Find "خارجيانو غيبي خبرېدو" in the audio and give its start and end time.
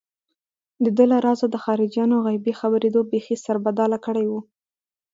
1.63-2.99